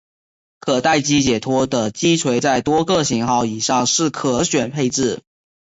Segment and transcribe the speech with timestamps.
[0.59, 5.21] 可待击解脱的击锤在多个型号以上是可选配备。